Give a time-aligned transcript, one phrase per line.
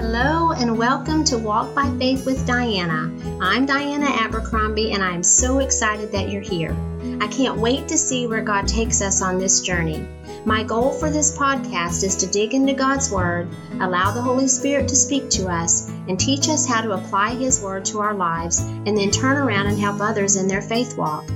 [0.00, 3.12] Hello and welcome to Walk by Faith with Diana.
[3.38, 6.74] I'm Diana Abercrombie and I'm so excited that you're here.
[7.20, 10.08] I can't wait to see where God takes us on this journey.
[10.46, 14.88] My goal for this podcast is to dig into God's Word, allow the Holy Spirit
[14.88, 18.60] to speak to us, and teach us how to apply His Word to our lives,
[18.60, 21.28] and then turn around and help others in their faith walk.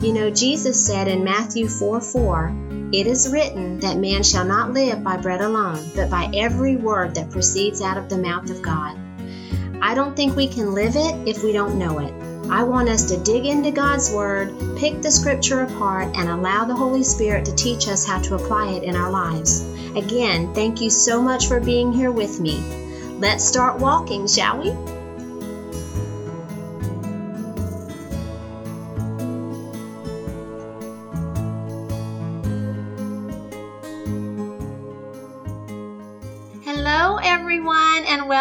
[0.00, 4.72] You know, Jesus said in Matthew 4 4, It is written that man shall not
[4.72, 8.62] live by bread alone, but by every word that proceeds out of the mouth of
[8.62, 8.96] God.
[9.82, 12.14] I don't think we can live it if we don't know it.
[12.50, 16.74] I want us to dig into God's Word, pick the Scripture apart, and allow the
[16.74, 19.60] Holy Spirit to teach us how to apply it in our lives.
[19.94, 22.58] Again, thank you so much for being here with me.
[23.18, 24.97] Let's start walking, shall we?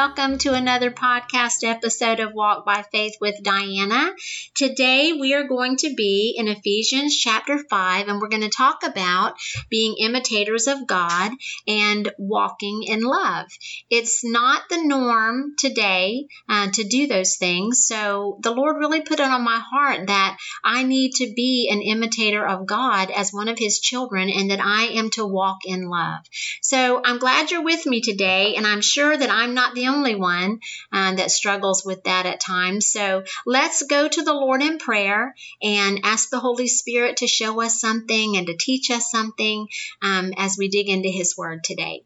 [0.07, 4.14] Welcome to another podcast episode of Walk by Faith with Diana.
[4.55, 8.83] Today we are going to be in Ephesians chapter 5 and we're going to talk
[8.86, 9.36] about
[9.69, 11.33] being imitators of God
[11.67, 13.47] and walking in love.
[13.89, 19.19] It's not the norm today uh, to do those things, so the Lord really put
[19.19, 23.49] it on my heart that I need to be an imitator of God as one
[23.49, 26.21] of His children and that I am to walk in love.
[26.68, 30.16] So I'm glad you're with me today, and I'm sure that I'm not the only
[30.16, 30.60] one
[30.92, 32.88] um, that struggles with that at times.
[32.88, 37.62] So let's go to the Lord in prayer and ask the Holy Spirit to show
[37.62, 39.70] us something and to teach us something
[40.02, 42.04] um, as we dig into His Word today.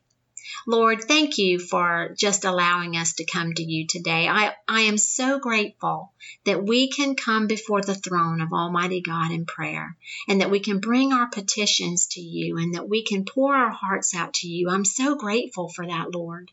[0.68, 4.28] Lord, thank you for just allowing us to come to you today.
[4.28, 6.12] I, I am so grateful
[6.46, 9.96] that we can come before the throne of Almighty God in prayer
[10.28, 13.72] and that we can bring our petitions to you and that we can pour our
[13.72, 14.70] hearts out to you.
[14.70, 16.52] I'm so grateful for that, Lord.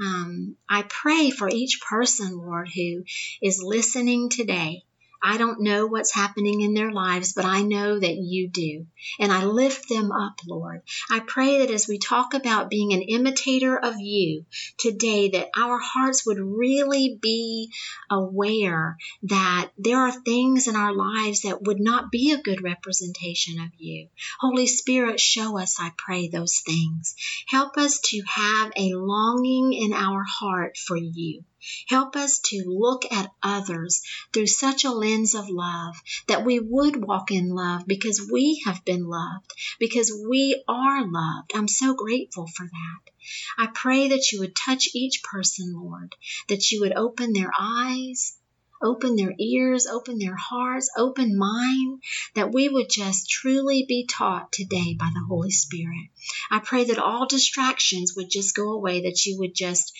[0.00, 3.04] Um, I pray for each person, Lord, who
[3.42, 4.84] is listening today
[5.22, 8.86] I don't know what's happening in their lives, but I know that you do.
[9.18, 10.82] And I lift them up, Lord.
[11.10, 14.46] I pray that as we talk about being an imitator of you
[14.78, 17.72] today, that our hearts would really be
[18.10, 23.60] aware that there are things in our lives that would not be a good representation
[23.60, 24.08] of you.
[24.40, 27.14] Holy Spirit, show us, I pray, those things.
[27.46, 31.44] Help us to have a longing in our heart for you.
[31.88, 35.94] Help us to look at others through such a lens of love
[36.26, 41.52] that we would walk in love because we have been loved, because we are loved.
[41.54, 43.12] I'm so grateful for that.
[43.58, 46.16] I pray that you would touch each person, Lord,
[46.48, 48.36] that you would open their eyes,
[48.82, 52.00] open their ears, open their hearts, open mine,
[52.34, 56.08] that we would just truly be taught today by the Holy Spirit.
[56.50, 59.92] I pray that all distractions would just go away, that you would just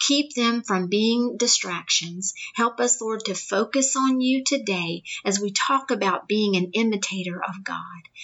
[0.00, 2.34] keep them from being distractions.
[2.54, 7.40] Help us, Lord, to focus on you today as we talk about being an imitator
[7.42, 7.78] of God.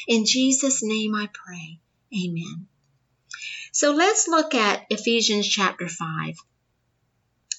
[0.08, 1.78] In Jesus' name I pray.
[2.12, 2.66] Amen.
[3.72, 6.34] So let's look at Ephesians chapter 5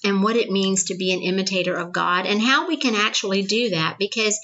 [0.04, 3.42] and what it means to be an imitator of God and how we can actually
[3.42, 3.96] do that.
[3.98, 4.38] Because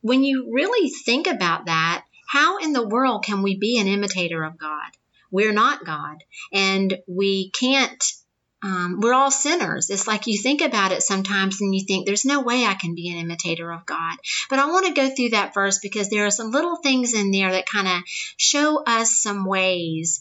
[0.00, 4.42] when you really think about that, how in the world can we be an imitator
[4.44, 4.90] of God?
[5.32, 8.02] We're not God, and we can't.
[8.62, 9.88] Um, we're all sinners.
[9.88, 12.94] It's like you think about it sometimes and you think, there's no way I can
[12.94, 14.18] be an imitator of God.
[14.50, 17.30] But I want to go through that first because there are some little things in
[17.30, 18.02] there that kind of
[18.36, 20.20] show us some ways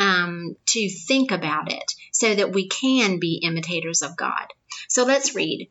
[0.00, 4.46] um, to think about it so that we can be imitators of God.
[4.88, 5.68] So let's read.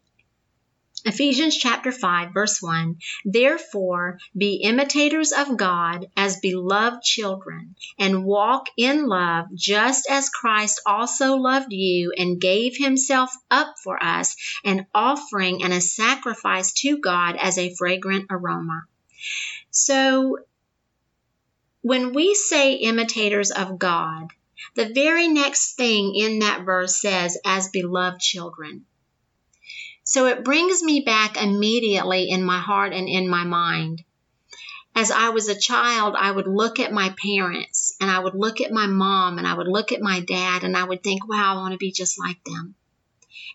[1.07, 8.67] Ephesians chapter 5 verse 1 Therefore be imitators of God as beloved children and walk
[8.75, 14.88] in love just as Christ also loved you and gave himself up for us an
[14.95, 18.84] offering and a sacrifice to God as a fragrant aroma.
[19.69, 20.39] So
[21.81, 24.29] when we say imitators of God,
[24.75, 28.85] the very next thing in that verse says, as beloved children.
[30.03, 34.03] So it brings me back immediately in my heart and in my mind.
[34.93, 38.61] As I was a child, I would look at my parents and I would look
[38.61, 41.55] at my mom and I would look at my dad and I would think, wow,
[41.55, 42.75] I want to be just like them.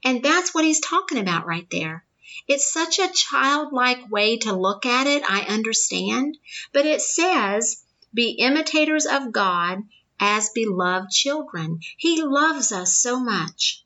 [0.04, 2.04] And that's what he's talking about right there.
[2.46, 6.36] It's such a childlike way to look at it, I understand,
[6.72, 9.82] but it says be imitators of God
[10.20, 11.80] as beloved children.
[11.96, 13.82] He loves us so much.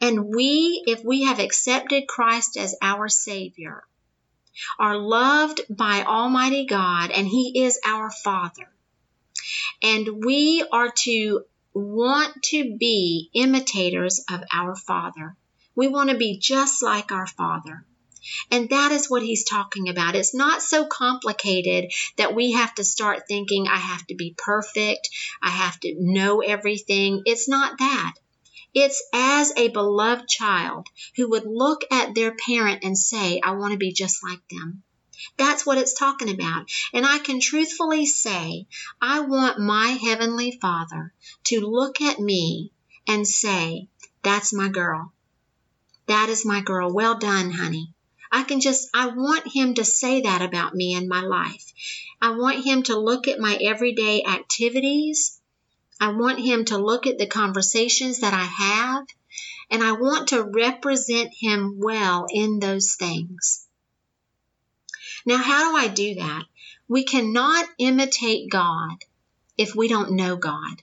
[0.00, 3.84] And we, if we have accepted Christ as our Savior,
[4.78, 8.68] are loved by Almighty God, and He is our Father.
[9.82, 11.44] And we are to
[11.74, 15.36] want to be imitators of our Father.
[15.74, 17.84] We want to be just like our Father.
[18.50, 20.16] And that is what he's talking about.
[20.16, 25.10] It's not so complicated that we have to start thinking, I have to be perfect,
[25.42, 27.22] I have to know everything.
[27.26, 28.14] It's not that.
[28.74, 33.72] It's as a beloved child who would look at their parent and say, I want
[33.72, 34.82] to be just like them.
[35.36, 36.68] That's what it's talking about.
[36.92, 38.66] And I can truthfully say,
[39.00, 41.12] I want my Heavenly Father
[41.44, 42.72] to look at me
[43.06, 43.88] and say,
[44.22, 45.12] That's my girl.
[46.06, 46.92] That is my girl.
[46.92, 47.94] Well done, honey.
[48.32, 51.72] I can just, I want Him to say that about me and my life.
[52.20, 55.40] I want Him to look at my everyday activities.
[56.00, 59.06] I want Him to look at the conversations that I have.
[59.70, 63.66] And I want to represent Him well in those things.
[65.26, 66.44] Now, how do I do that?
[66.88, 69.04] We cannot imitate God
[69.56, 70.82] if we don't know God.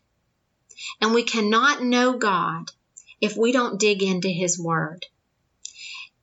[0.99, 2.71] And we cannot know God
[3.19, 5.05] if we don't dig into His Word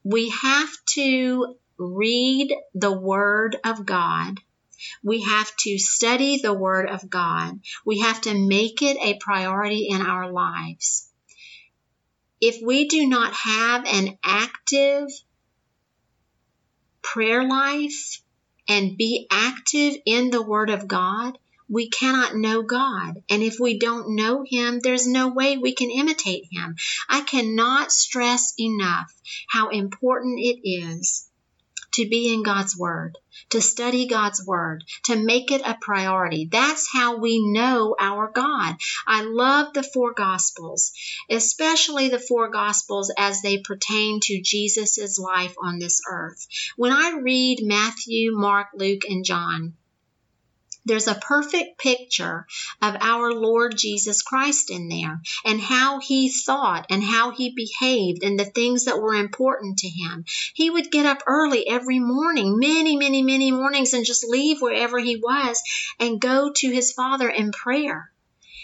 [0.05, 4.39] we have to read the Word of God.
[5.03, 7.61] We have to study the Word of God.
[7.85, 11.11] We have to make it a priority in our lives.
[12.41, 15.09] If we do not have an active
[17.03, 18.23] prayer life
[18.69, 21.39] and be active in the Word of God,
[21.69, 23.23] we cannot know God.
[23.29, 26.77] And if we don't know Him, there's no way we can imitate Him.
[27.09, 29.13] I cannot stress enough
[29.49, 31.29] how important it is
[31.93, 33.19] to be in God's Word,
[33.51, 36.49] to study God's Word, to make it a priority.
[36.51, 38.77] That's how we know our God.
[39.07, 40.93] I love the four Gospels,
[41.31, 46.47] especially the four Gospels as they pertain to Jesus' life on this earth.
[46.77, 49.75] When I read Matthew, Mark, Luke, and John,
[50.89, 52.47] there's a perfect picture
[52.83, 58.25] of our Lord Jesus Christ in there and how he thought and how he behaved
[58.25, 60.25] and the things that were important to him.
[60.55, 64.99] He would get up early every morning, many, many, many mornings, and just leave wherever
[64.99, 65.63] he was
[66.01, 68.11] and go to his Father in prayer.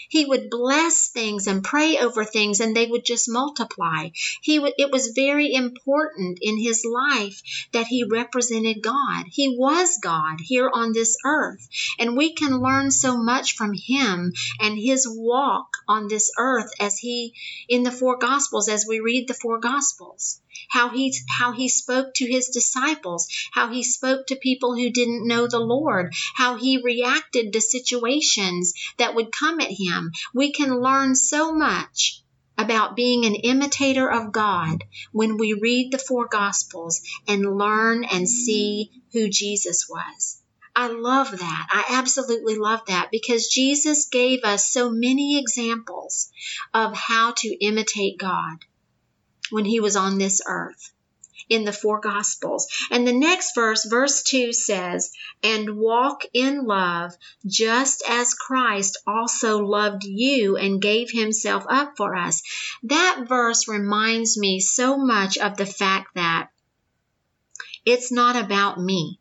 [0.09, 4.09] He would bless things and pray over things and they would just multiply.
[4.41, 7.41] He it was very important in his life
[7.71, 9.25] that he represented God.
[9.31, 11.67] He was God here on this earth.
[11.99, 16.97] And we can learn so much from him and his walk on this earth as
[16.97, 17.33] he
[17.67, 22.13] in the four gospels as we read the four gospels how he how he spoke
[22.13, 26.81] to his disciples, how he spoke to people who didn't know the Lord, how he
[26.81, 29.94] reacted to situations that would come at him.
[30.33, 32.21] We can learn so much
[32.57, 38.27] about being an imitator of God when we read the four gospels and learn and
[38.29, 40.41] see who Jesus was.
[40.75, 41.67] I love that.
[41.71, 46.29] I absolutely love that because Jesus gave us so many examples
[46.73, 48.57] of how to imitate God
[49.51, 50.91] when he was on this earth
[51.49, 52.67] in the four gospels.
[52.91, 55.11] And the next verse, verse 2 says,
[55.43, 57.13] And walk in love,
[57.45, 62.41] just as Christ also loved you and gave himself up for us.
[62.83, 66.49] That verse reminds me so much of the fact that
[67.85, 69.19] it's not about me.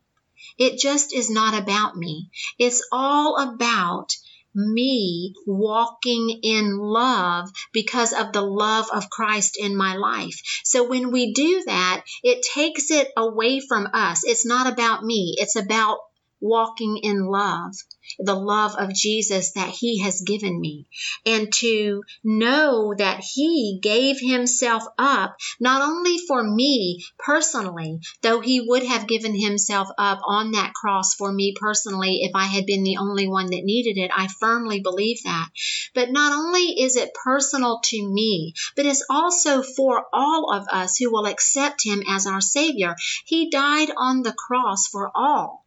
[0.56, 2.30] It just is not about me.
[2.58, 4.16] It's all about
[4.54, 10.40] me walking in love because of the love of Christ in my life.
[10.64, 14.24] So when we do that, it takes it away from us.
[14.24, 15.34] It's not about me.
[15.38, 15.98] It's about
[16.40, 17.74] walking in love
[18.18, 20.86] the love of Jesus that He has given me,
[21.26, 28.60] and to know that He gave Himself up not only for me personally, though He
[28.60, 32.84] would have given Himself up on that cross for me personally if I had been
[32.84, 34.10] the only one that needed it.
[34.14, 35.48] I firmly believe that.
[35.94, 40.96] But not only is it personal to me, but it's also for all of us
[40.96, 42.94] who will accept Him as our Savior.
[43.24, 45.63] He died on the cross for all.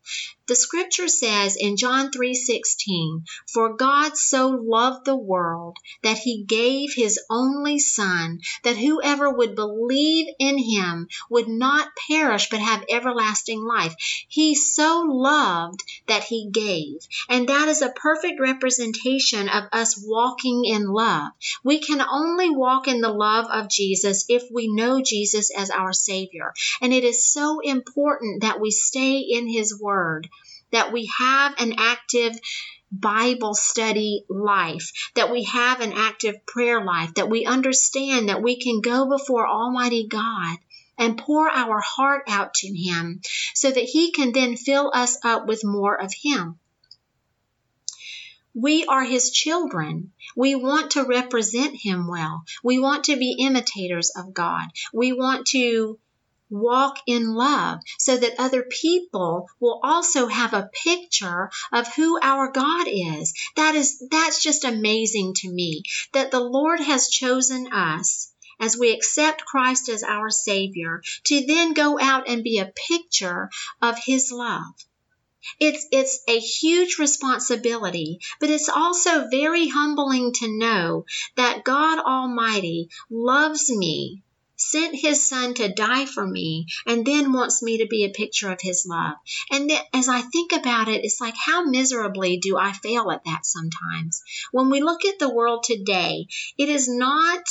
[0.48, 6.94] The scripture says in John 3:16, "For God so loved the world that he gave
[6.94, 13.62] his only son, that whoever would believe in him would not perish but have everlasting
[13.62, 13.94] life."
[14.30, 17.00] He so loved that he gave.
[17.28, 21.34] And that is a perfect representation of us walking in love.
[21.66, 25.92] We can only walk in the love of Jesus if we know Jesus as our
[25.92, 26.54] savior.
[26.82, 29.97] And it is so important that we stay in his word
[30.72, 32.40] that we have an active
[32.92, 38.58] Bible study life, that we have an active prayer life, that we understand that we
[38.58, 40.58] can go before Almighty God
[40.98, 43.22] and pour our heart out to Him
[43.54, 46.60] so that He can then fill us up with more of Him.
[48.54, 50.14] We are His children.
[50.36, 52.44] We want to represent Him well.
[52.64, 54.66] We want to be imitators of God.
[54.94, 56.00] We want to
[56.50, 62.52] walk in love so that other people will also have a picture of who our
[62.52, 63.34] God is.
[63.56, 68.92] That is, that's just amazing to me that the Lord has chosen us as we
[68.92, 73.50] accept Christ as our Savior to then go out and be a picture
[73.82, 74.74] of His love.
[75.60, 82.90] It's, it's a huge responsibility, but it's also very humbling to know that God Almighty
[83.10, 84.24] loves me
[84.58, 88.52] sent his son to die for me and then wants me to be a picture
[88.52, 89.16] of his love.
[89.52, 93.24] And then, as I think about it, it's like, how miserably do I fail at
[93.26, 94.22] that sometimes?
[94.52, 97.44] When we look at the world today, it is not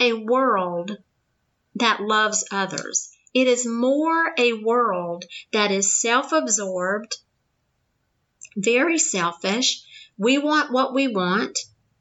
[0.00, 0.96] a world
[1.76, 3.10] that loves others.
[3.32, 7.16] It is more a world that is self absorbed,
[8.56, 9.82] very selfish.
[10.18, 11.58] We want what we want,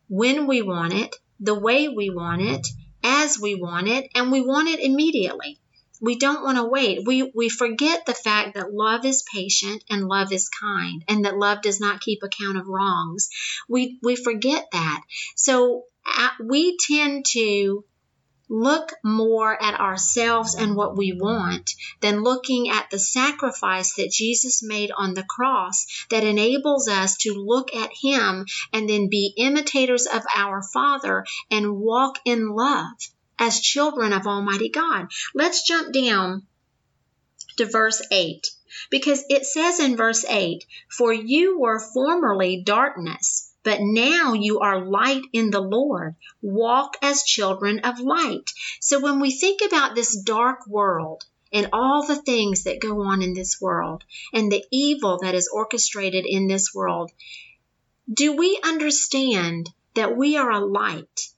[0.07, 2.67] when we want it, the way we want it,
[3.03, 5.59] as we want it, and we want it immediately.
[6.01, 7.05] We don't want to wait.
[7.05, 11.37] We, we forget the fact that love is patient and love is kind and that
[11.37, 13.29] love does not keep account of wrongs.
[13.67, 15.01] We, we forget that.
[15.35, 17.83] So uh, we tend to
[18.49, 24.63] look more at ourselves and what we want than looking at the sacrifice that Jesus
[24.63, 30.07] made on the cross that enables us to look at Him and then be imitators
[30.07, 32.97] of our Father and walk in love
[33.37, 35.07] as children of Almighty God.
[35.35, 36.47] Let's jump down
[37.57, 38.47] to verse 8
[38.89, 44.85] because it says in verse 8, For you were formerly darkness but now you are
[44.85, 46.15] light in the Lord.
[46.41, 48.51] Walk as children of light.
[48.79, 53.21] So when we think about this dark world, and all the things that go on
[53.21, 57.11] in this world and the evil that is orchestrated in this world,
[58.11, 61.29] do we understand that we are a light?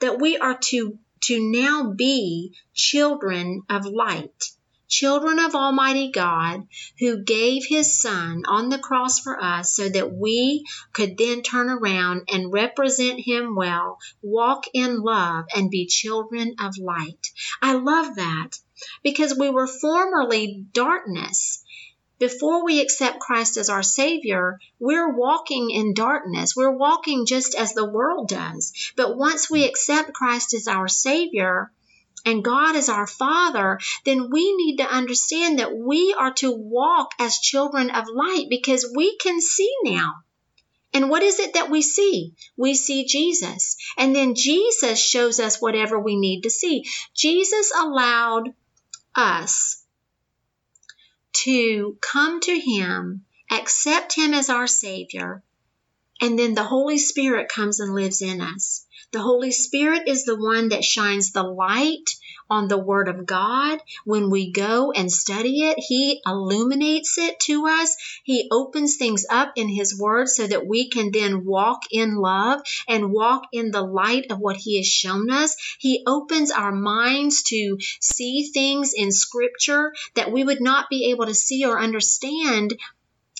[0.00, 4.50] That we are to, to now be children of light?
[4.90, 6.68] Children of Almighty God,
[6.98, 11.70] who gave His Son on the cross for us so that we could then turn
[11.70, 17.28] around and represent Him well, walk in love, and be children of light.
[17.62, 18.58] I love that
[19.02, 21.64] because we were formerly darkness
[22.20, 26.54] before we accept Christ as our Savior, we're walking in darkness.
[26.54, 28.92] We're walking just as the world does.
[28.94, 31.72] But once we accept Christ as our Savior,
[32.24, 37.12] and God is our Father, then we need to understand that we are to walk
[37.18, 40.14] as children of light because we can see now.
[40.92, 42.34] And what is it that we see?
[42.56, 43.76] We see Jesus.
[43.96, 46.84] And then Jesus shows us whatever we need to see.
[47.14, 48.52] Jesus allowed
[49.14, 49.84] us
[51.32, 55.42] to come to Him, accept Him as our Savior,
[56.20, 58.84] and then the Holy Spirit comes and lives in us.
[59.12, 62.08] The Holy Spirit is the one that shines the light
[62.48, 63.80] on the Word of God.
[64.04, 67.96] When we go and study it, He illuminates it to us.
[68.22, 72.60] He opens things up in His Word so that we can then walk in love
[72.86, 75.56] and walk in the light of what He has shown us.
[75.80, 81.26] He opens our minds to see things in Scripture that we would not be able
[81.26, 82.78] to see or understand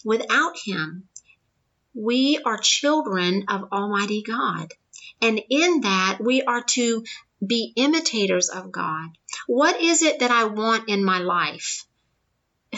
[0.04, 1.08] without Him.
[1.94, 4.72] We are children of Almighty God.
[5.22, 7.04] And in that, we are to
[7.44, 9.10] be imitators of God.
[9.46, 11.84] What is it that I want in my life?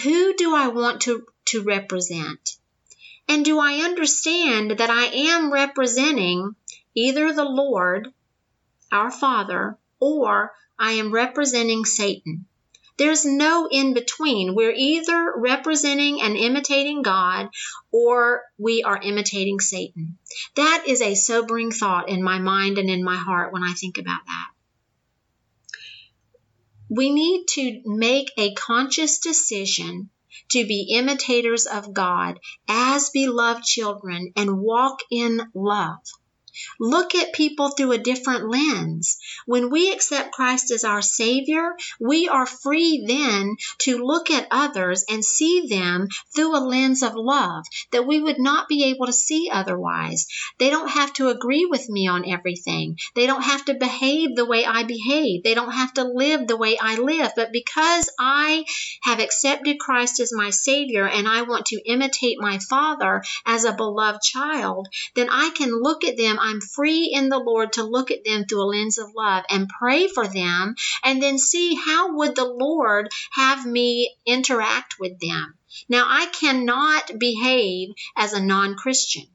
[0.02, 2.56] Who do I want to, to represent?
[3.28, 6.54] And do I understand that I am representing
[6.94, 8.08] either the Lord,
[8.90, 12.46] our Father, or I am representing Satan?
[12.99, 14.54] There's no in between.
[14.54, 17.49] We're either representing and imitating God
[17.90, 20.18] or we are imitating Satan.
[20.56, 23.99] That is a sobering thought in my mind and in my heart when I think
[23.99, 24.49] about that.
[26.90, 30.11] We need to make a conscious decision
[30.50, 36.00] to be imitators of God as beloved children and walk in love.
[36.78, 39.18] Look at people through a different lens.
[39.47, 45.04] When we accept Christ as our Savior, we are free then to look at others
[45.09, 49.12] and see them through a lens of love that we would not be able to
[49.12, 50.26] see otherwise.
[50.59, 52.99] They don't have to agree with me on everything.
[53.14, 55.42] They don't have to behave the way I behave.
[55.42, 57.32] They don't have to live the way I live.
[57.37, 58.64] But because I
[59.02, 63.73] have accepted Christ as my Savior and I want to imitate my Father as a
[63.73, 68.11] beloved child, then I can look at them I'm free in the Lord to look
[68.11, 72.16] at them through a lens of love and pray for them and then see how
[72.16, 75.54] would the Lord have me interact with them.
[75.88, 79.28] Now, I cannot behave as a non Christian.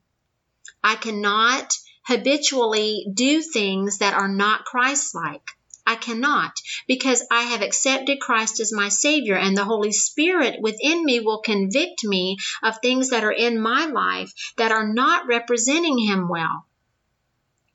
[0.84, 5.42] I cannot habitually do things that are not Christ like.
[5.86, 6.52] I cannot
[6.86, 11.40] because I have accepted Christ as my Savior, and the Holy Spirit within me will
[11.40, 16.66] convict me of things that are in my life that are not representing Him well.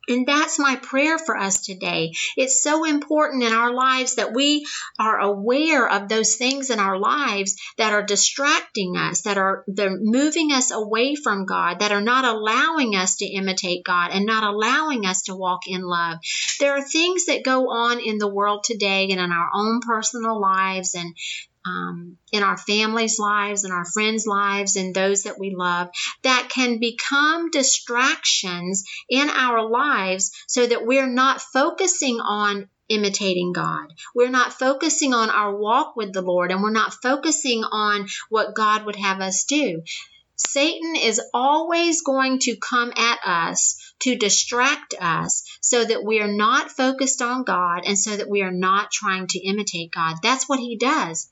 [0.08, 2.12] And that's my prayer for us today.
[2.36, 4.66] It's so important in our lives that we
[5.00, 9.98] are aware of those things in our lives that are distracting us, that are they're
[9.98, 14.44] moving us away from God, that are not allowing us to imitate God and not
[14.44, 16.20] allowing us to walk in love.
[16.60, 20.40] There are things that go on in the world today and in our own personal
[20.40, 21.16] lives and
[21.66, 25.90] um, in our families' lives and our friends' lives and those that we love
[26.24, 33.88] that can become distractions in our lives so that we're not focusing on imitating God.
[34.14, 38.56] We're not focusing on our walk with the Lord and we're not focusing on what
[38.56, 39.84] God would have us do.
[40.36, 46.32] Satan is always going to come at us to distract us so that we are
[46.32, 50.18] not focused on God and so that we are not trying to imitate God.
[50.22, 51.30] That's what he does.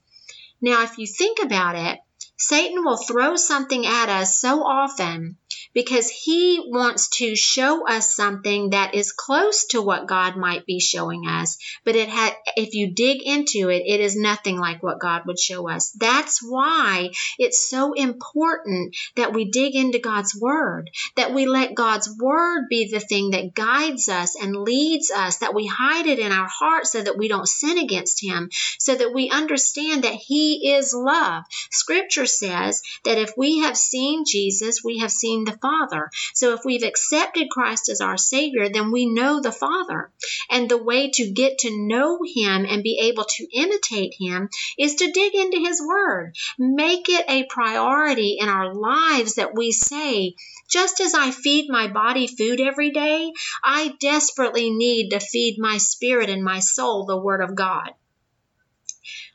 [0.61, 1.99] Now, if you think about it,
[2.37, 5.37] Satan will throw something at us so often
[5.73, 10.79] because he wants to show us something that is close to what God might be
[10.79, 11.57] showing us.
[11.85, 15.39] But it had, if you dig into it, it is nothing like what God would
[15.39, 15.91] show us.
[15.91, 22.09] That's why it's so important that we dig into God's word, that we let God's
[22.19, 26.31] word be the thing that guides us and leads us, that we hide it in
[26.31, 30.73] our hearts so that we don't sin against him, so that we understand that he
[30.73, 31.43] is love.
[31.71, 36.09] Scripture says that if we have seen Jesus, we have seen the Father.
[36.33, 40.11] So if we've accepted Christ as our Savior, then we know the Father.
[40.49, 44.95] And the way to get to know Him and be able to imitate Him is
[44.95, 46.35] to dig into His Word.
[46.57, 50.35] Make it a priority in our lives that we say,
[50.69, 53.31] just as I feed my body food every day,
[53.63, 57.91] I desperately need to feed my spirit and my soul the Word of God.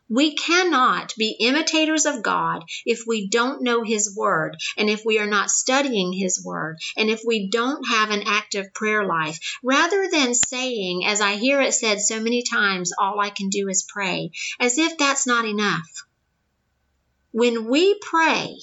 [0.09, 5.19] We cannot be imitators of God if we don't know His Word and if we
[5.19, 9.39] are not studying His Word and if we don't have an active prayer life.
[9.65, 13.69] Rather than saying, as I hear it said so many times, all I can do
[13.69, 15.89] is pray, as if that's not enough.
[17.33, 18.61] When we pray,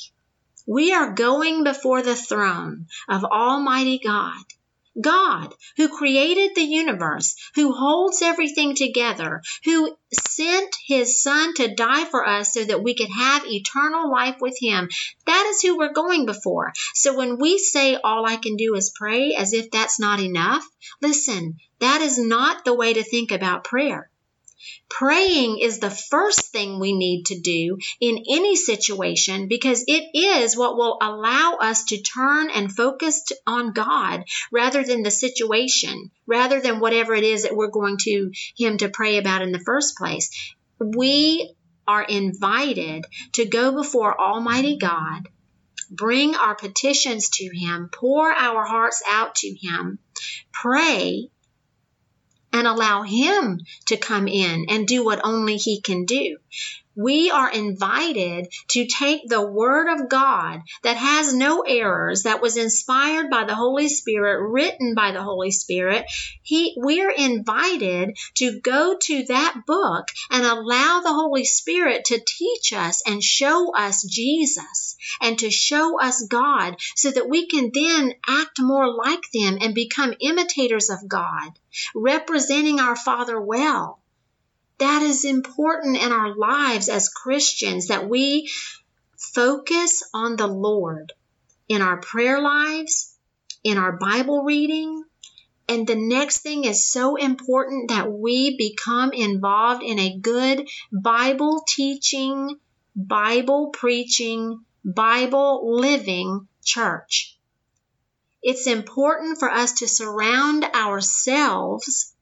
[0.66, 4.44] we are going before the throne of Almighty God
[5.00, 12.06] God, who created the universe, who holds everything together, who sent his son to die
[12.06, 14.90] for us so that we could have eternal life with him.
[15.26, 16.74] That is who we're going before.
[16.94, 20.64] So when we say all I can do is pray as if that's not enough,
[21.02, 24.10] listen, that is not the way to think about prayer.
[24.90, 30.58] Praying is the first thing we need to do in any situation because it is
[30.58, 36.62] what will allow us to turn and focus on God rather than the situation, rather
[36.62, 39.98] than whatever it is that we're going to Him to pray about in the first
[39.98, 40.30] place.
[40.80, 41.56] We
[41.88, 45.28] are invited to go before Almighty God
[45.90, 50.00] bring our petitions to Him, pour our hearts out to Him,
[50.52, 51.30] pray,
[52.54, 56.38] and allow Him to come in and do what only He can do
[56.96, 62.56] we are invited to take the Word of God that has no errors, that was
[62.56, 66.06] inspired by the Holy Spirit, written by the Holy Spirit.
[66.44, 72.74] He, we're invited to go to that book and allow the Holy Spirit to teach
[72.74, 78.14] us and show us Jesus and to show us God so that we can then
[78.28, 81.52] act more like them and become imitators of God,
[81.96, 84.00] representing our Father well
[84.80, 88.50] that is important in our lives as Christians that we
[89.18, 91.14] focus on the Lord
[91.70, 93.16] in our prayer lives,
[93.64, 95.04] in our Bible reading.
[95.70, 101.64] And the next thing is so important that we become involved in a good Bible
[101.68, 102.60] teaching,
[102.96, 107.38] Bible preaching, Bible living church.
[108.42, 112.13] It's important for us to surround ourselves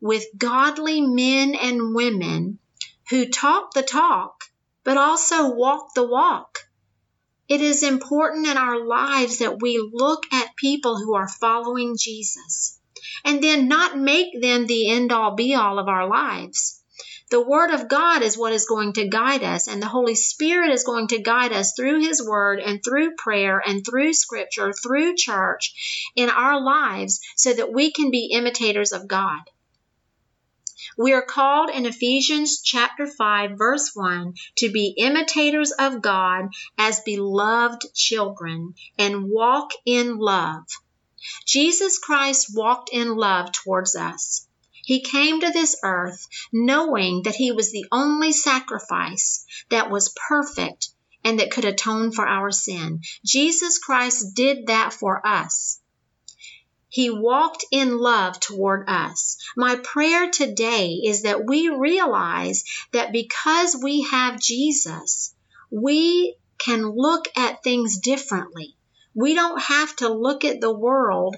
[0.00, 2.58] with godly men and women
[3.10, 4.44] who talk the talk,
[4.84, 6.58] but also walk the walk.
[7.48, 12.80] It is important in our lives that we look at people who are following Jesus
[13.24, 16.82] and then not make them the end all be all of our lives.
[17.28, 20.70] The Word of God is what is going to guide us, and the Holy Spirit
[20.70, 25.16] is going to guide us through His Word and through prayer and through Scripture, through
[25.16, 29.40] church in our lives so that we can be imitators of God.
[30.96, 37.00] We are called in Ephesians chapter 5 verse 1 to be imitators of God as
[37.00, 40.64] beloved children and walk in love.
[41.44, 44.46] Jesus Christ walked in love towards us.
[44.72, 50.90] He came to this earth knowing that he was the only sacrifice that was perfect
[51.24, 53.00] and that could atone for our sin.
[53.24, 55.80] Jesus Christ did that for us.
[56.96, 59.36] He walked in love toward us.
[59.54, 65.34] My prayer today is that we realize that because we have Jesus,
[65.70, 68.78] we can look at things differently.
[69.14, 71.36] We don't have to look at the world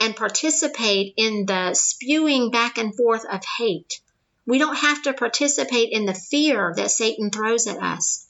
[0.00, 4.00] and participate in the spewing back and forth of hate.
[4.46, 8.26] We don't have to participate in the fear that Satan throws at us.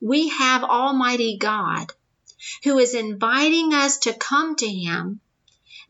[0.00, 1.92] We have Almighty God
[2.64, 5.20] who is inviting us to come to Him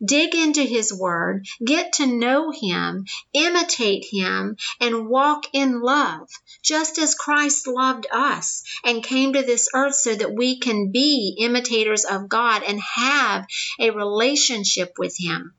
[0.03, 6.29] dig into His Word, get to know Him, imitate Him, and walk in love,
[6.63, 11.35] just as Christ loved us and came to this earth so that we can be
[11.39, 13.45] imitators of God and have
[13.79, 15.53] a relationship with Him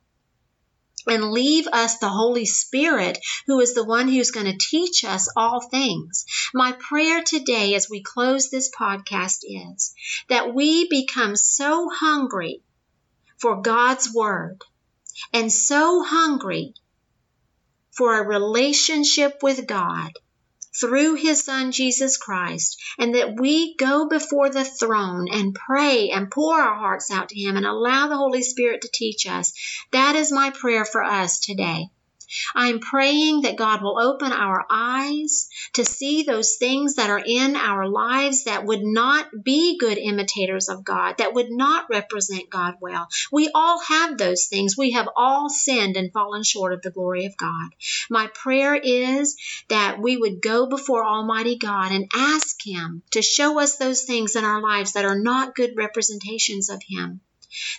[1.07, 5.29] and leave us the Holy Spirit, who is the one who's going to teach us
[5.37, 6.27] all things.
[6.55, 9.95] My prayer today as we close this podcast is
[10.29, 12.63] that we become so hungry
[13.43, 14.63] for God's Word
[15.33, 16.75] and so hungry
[17.91, 20.13] for a relationship with God
[20.81, 26.31] through His Son Jesus Christ, and that we go before the throne and pray and
[26.31, 29.53] pour our hearts out to Him and allow the Holy Spirit to teach us.
[29.91, 31.89] That is my prayer for us today.
[32.55, 37.57] I'm praying that God will open our eyes to see those things that are in
[37.57, 42.77] our lives that would not be good imitators of God, that would not represent God
[42.81, 43.09] well.
[43.31, 44.77] We all have those things.
[44.77, 47.71] We have all sinned and fallen short of the glory of God.
[48.11, 49.37] My prayer is
[49.69, 54.37] that we would go before Almighty God and ask Him to show us those things
[54.37, 57.21] in our lives that are not good representations of Him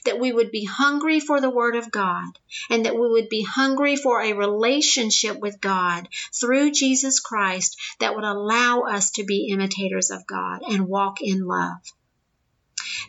[0.05, 2.37] that we would be hungry for the Word of God,
[2.69, 8.15] and that we would be hungry for a relationship with God through Jesus Christ that
[8.15, 11.79] would allow us to be imitators of God and walk in love.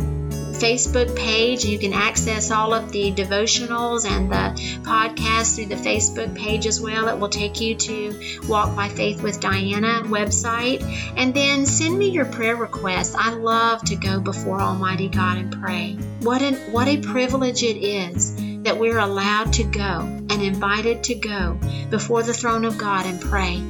[0.53, 1.65] Facebook page.
[1.65, 6.81] You can access all of the devotionals and the podcast through the Facebook page as
[6.81, 7.09] well.
[7.09, 10.83] It will take you to Walk by Faith with Diana website.
[11.17, 13.15] And then send me your prayer requests.
[13.15, 15.97] I love to go before Almighty God and pray.
[16.21, 21.15] What an what a privilege it is that we're allowed to go and invited to
[21.15, 21.59] go
[21.91, 23.62] before the throne of God and pray.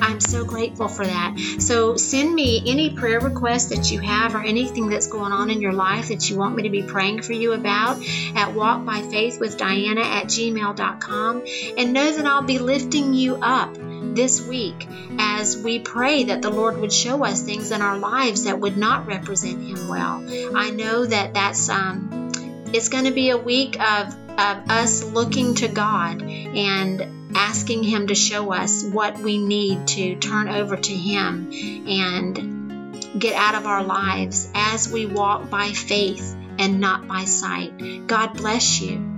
[0.00, 1.36] I'm so grateful for that.
[1.58, 5.60] So send me any prayer requests that you have or anything that's going on in
[5.60, 10.26] your life that you want me to be praying for you about at walkbyfaithwithdiana at
[10.26, 11.44] gmail.com
[11.78, 14.86] and know that I'll be lifting you up this week
[15.18, 18.76] as we pray that the Lord would show us things in our lives that would
[18.76, 20.24] not represent Him well.
[20.56, 22.30] I know that that's um,
[22.72, 28.08] it's going to be a week of of us looking to God and asking Him
[28.08, 31.50] to show us what we need to turn over to Him
[31.88, 38.06] and get out of our lives as we walk by faith and not by sight.
[38.06, 39.15] God bless you.